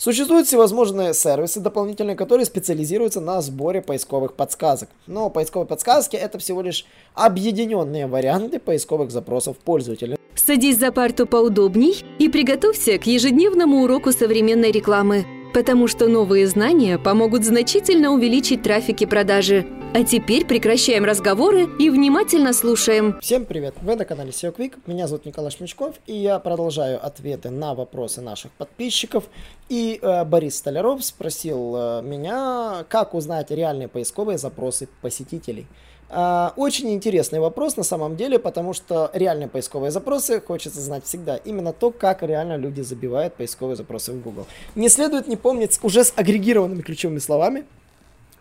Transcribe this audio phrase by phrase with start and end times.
[0.00, 4.88] Существуют всевозможные сервисы дополнительные, которые специализируются на сборе поисковых подсказок.
[5.06, 10.16] Но поисковые подсказки это всего лишь объединенные варианты поисковых запросов пользователя.
[10.34, 16.96] Садись за парту поудобней и приготовься к ежедневному уроку современной рекламы, потому что новые знания
[16.98, 19.66] помогут значительно увеличить трафик и продажи.
[19.92, 23.18] А теперь прекращаем разговоры и внимательно слушаем.
[23.20, 23.74] Всем привет!
[23.82, 24.78] Вы на канале SEO Quick.
[24.86, 29.24] Меня зовут Николай Шмичков, и я продолжаю ответы на вопросы наших подписчиков.
[29.68, 35.66] И э, Борис Столяров спросил э, меня, как узнать реальные поисковые запросы посетителей.
[36.08, 41.36] Э, очень интересный вопрос на самом деле, потому что реальные поисковые запросы хочется знать всегда.
[41.38, 44.46] Именно то, как реально люди забивают поисковые запросы в Google.
[44.76, 47.64] Не следует не помнить уже с агрегированными ключевыми словами,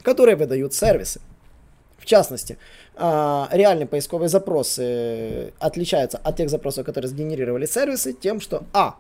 [0.04, 1.20] которые выдают сервисы.
[2.00, 2.58] В частности,
[2.96, 8.96] а, реальные поисковые запросы отличаются от тех запросов, которые сгенерировали сервисы, тем, что А.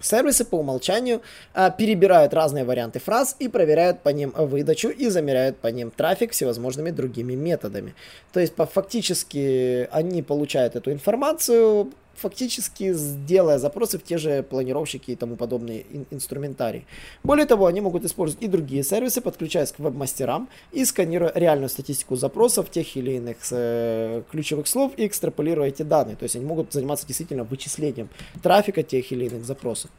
[0.00, 1.22] Сервисы по умолчанию
[1.54, 6.32] а, перебирают разные варианты фраз и проверяют по ним выдачу и замеряют по ним трафик
[6.32, 7.94] всевозможными другими методами.
[8.32, 12.94] То есть по, фактически они получают эту информацию фактически
[13.26, 16.84] делая запросы в те же планировщики и тому подобные ин- инструментарии.
[17.24, 22.16] Более того, они могут использовать и другие сервисы, подключаясь к веб-мастерам и сканируя реальную статистику
[22.16, 26.16] запросов тех или иных э, ключевых слов и экстраполируя эти данные.
[26.16, 28.08] То есть они могут заниматься действительно вычислением
[28.42, 29.90] трафика тех или иных запросов.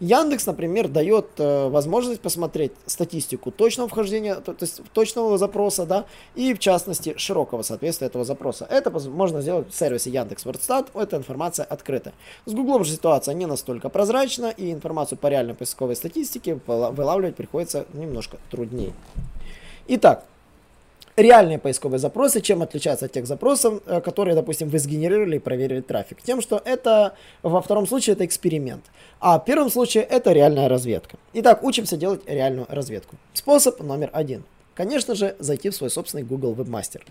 [0.00, 6.06] Яндекс, например, дает э, возможность посмотреть статистику точного вхождения, то, то есть точного запроса, да,
[6.34, 8.66] и в частности широкого соответствия этого запроса.
[8.70, 10.90] Это можно сделать в сервисе Яндекс Вордстат.
[10.94, 12.12] Эта информация открыта.
[12.46, 17.86] С Гуглом же ситуация не настолько прозрачна, и информацию по реальной поисковой статистике вылавливать приходится
[17.92, 18.92] немножко труднее.
[19.86, 20.24] Итак,
[21.16, 25.80] реальные поисковые запросы, чем отличаются от тех запросов, э, которые, допустим, вы сгенерировали и проверили
[25.80, 26.22] трафик?
[26.22, 28.84] Тем, что это во втором случае это эксперимент,
[29.20, 31.16] а в первом случае это реальная разведка.
[31.32, 33.16] Итак, учимся делать реальную разведку.
[33.34, 34.44] Способ номер один–
[34.78, 37.02] Конечно же, зайти в свой собственный Google Webmaster.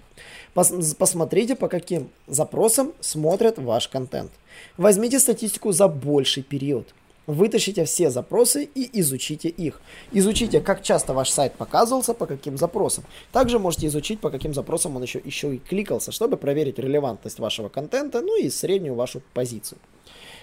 [0.53, 4.31] Пос посмотрите, по каким запросам смотрят ваш контент.
[4.77, 6.87] Возьмите статистику за больший период.
[7.25, 9.81] Вытащите все запросы и изучите их.
[10.13, 13.03] Изучите, как часто ваш сайт показывался, по каким запросам.
[13.33, 17.67] Также можете изучить, по каким запросам он еще, еще и кликался, чтобы проверить релевантность вашего
[17.67, 19.79] контента, ну и среднюю вашу позицию.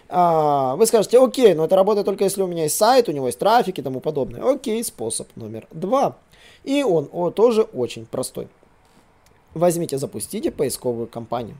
[0.08, 3.26] А, вы скажете, окей, но это работает только если у меня есть сайт, у него
[3.26, 4.42] есть трафик и тому подобное.
[4.42, 6.16] Окей, способ номер два.
[6.62, 8.48] И он о, тоже очень простой.
[9.54, 11.56] Возьмите, запустите поисковую кампанию.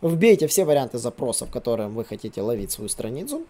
[0.00, 3.42] Вбейте все варианты запросов, которые вы хотите ловить свою страницу.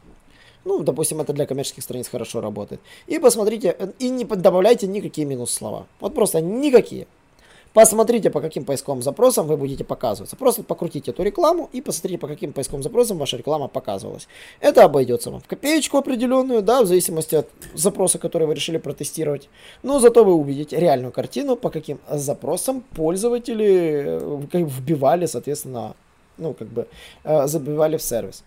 [0.64, 2.80] Ну, допустим, это для коммерческих страниц хорошо работает.
[3.06, 5.86] И посмотрите, и не добавляйте никакие минус слова.
[6.00, 7.06] Вот просто никакие.
[7.78, 10.34] Посмотрите, по каким поисковым запросам вы будете показываться.
[10.34, 14.26] Просто покрутите эту рекламу и посмотрите, по каким поисковым запросам ваша реклама показывалась.
[14.58, 19.48] Это обойдется вам в копеечку определенную, да, в зависимости от запроса, который вы решили протестировать.
[19.84, 25.94] Но зато вы увидите реальную картину, по каким запросам пользователи э, вбивали, соответственно,
[26.36, 26.88] ну, как бы,
[27.22, 28.42] э, забивали в сервис.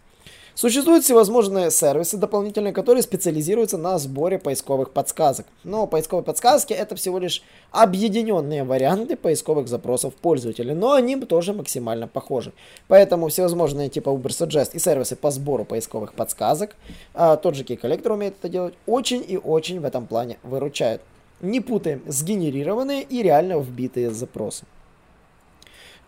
[0.53, 5.45] Существуют всевозможные сервисы дополнительные, которые специализируются на сборе поисковых подсказок.
[5.63, 7.41] Но поисковые подсказки это всего лишь
[7.72, 12.51] объединенные варианты поисковых запросов пользователя, но они тоже максимально похожи.
[12.88, 16.75] Поэтому всевозможные типа Ubersuggest и сервисы по сбору поисковых подсказок,
[17.13, 21.01] а, тот же Key умеет это делать, очень и очень в этом плане выручают.
[21.39, 24.66] Не путаем сгенерированные и реально вбитые запросы.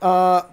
[0.02, 0.48] А,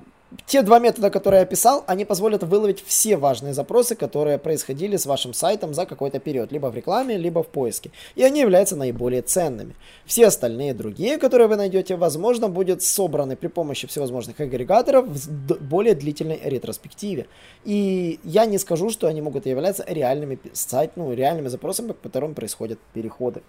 [0.47, 5.07] те два метода, которые я описал, они позволят выловить все важные запросы, которые происходили с
[5.07, 7.91] вашим сайтом за какой-то период, либо в рекламе, либо в поиске.
[8.15, 9.75] И они являются наиболее ценными.
[10.07, 15.95] Все остальные другие, которые вы найдете, возможно, будут собраны при помощи всевозможных агрегаторов в более
[15.95, 17.27] длительной ретроспективе.
[17.65, 22.35] И я не скажу, что они могут являться реальными сайт, ну, реальными запросами, по которым
[22.35, 23.43] происходят переходы.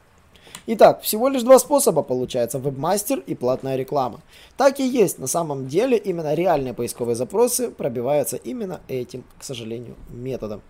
[0.67, 4.22] Итак, всего лишь два способа получается, вебмастер и платная реклама.
[4.57, 9.95] Так и есть, на самом деле именно реальные поисковые запросы пробиваются именно этим, к сожалению,
[10.09, 10.61] методом.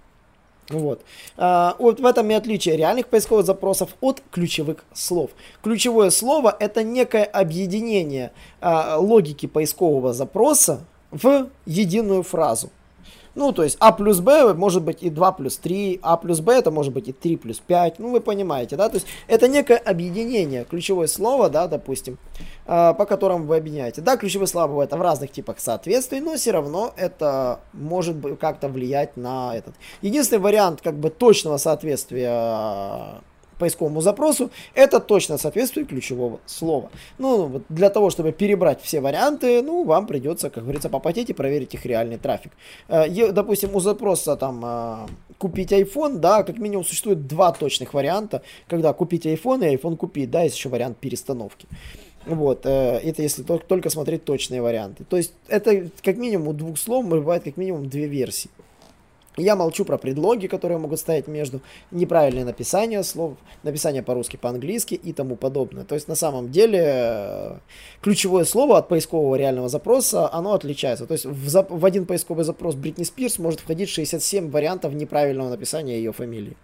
[0.69, 1.01] Вот.
[1.37, 5.31] А, вот в этом и отличие реальных поисковых запросов от ключевых слов.
[5.63, 12.69] Ключевое слово это некое объединение а, логики поискового запроса в единую фразу.
[13.35, 16.53] Ну, то есть А плюс Б может быть и 2 плюс 3, А плюс Б
[16.53, 19.77] это может быть и 3 плюс 5, ну, вы понимаете, да, то есть это некое
[19.77, 22.17] объединение, ключевое слово, да, допустим,
[22.65, 24.01] э, по которому вы объединяете.
[24.01, 29.17] Да, ключевые слова бывают в разных типах соответствий, но все равно это может как-то влиять
[29.17, 29.75] на этот.
[30.01, 33.21] Единственный вариант, как бы, точного соответствия
[33.61, 36.89] поисковому запросу, это точно соответствует ключевого слова.
[37.19, 41.33] Ну, вот для того, чтобы перебрать все варианты, ну, вам придется, как говорится, попотеть и
[41.33, 42.51] проверить их реальный трафик.
[42.87, 48.41] Э, допустим, у запроса там э, купить iPhone, да, как минимум существует два точных варианта,
[48.67, 51.67] когда купить iPhone и iPhone купить, да, есть еще вариант перестановки.
[52.25, 55.03] Вот, э, это если только, только смотреть точные варианты.
[55.03, 58.49] То есть это как минимум у двух слов бывает как минимум две версии.
[59.37, 65.13] Я молчу про предлоги, которые могут стоять между, неправильное написание слов, написание по-русски, по-английски и
[65.13, 65.85] тому подобное.
[65.85, 67.57] То есть на самом деле э,
[68.01, 71.05] ключевое слово от поискового реального запроса, оно отличается.
[71.05, 75.49] То есть в, зап- в один поисковый запрос Бритни Спирс может входить 67 вариантов неправильного
[75.49, 76.57] написания ее фамилии.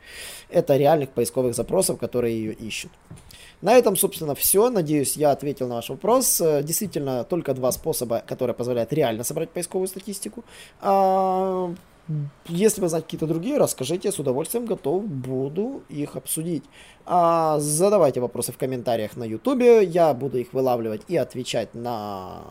[0.50, 2.92] Это реальных поисковых запросов, которые ее ищут.
[3.62, 4.70] На этом, собственно, все.
[4.70, 6.42] Надеюсь, я ответил на ваш вопрос.
[6.42, 10.44] Э, действительно, только два способа, которые позволяют реально собрать поисковую статистику.
[12.48, 16.64] Если вы знаете какие-то другие, расскажите, с удовольствием готов буду их обсудить.
[17.06, 22.42] А, задавайте вопросы в комментариях на YouTube, я буду их вылавливать и отвечать на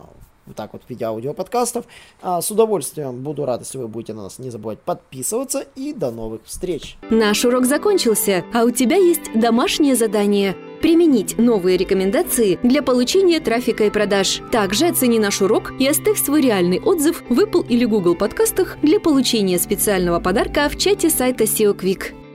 [0.47, 1.85] вот так вот в виде аудиоподкастов.
[2.21, 6.11] А, с удовольствием буду рад, если вы будете на нас не забывать подписываться и до
[6.11, 6.97] новых встреч.
[7.09, 13.85] Наш урок закончился, а у тебя есть домашнее задание– применить новые рекомендации для получения трафика
[13.85, 14.41] и продаж.
[14.51, 18.99] Также оцени наш урок и оставь свой реальный отзыв в Apple или Google подкастах для
[18.99, 22.26] получения специального подарка в чате сайта SEO Quick.